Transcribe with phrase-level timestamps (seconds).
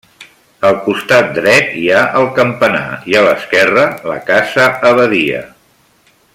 [0.69, 5.47] Al costat dret hi ha el campanar i a l'esquerra, la casa abadia.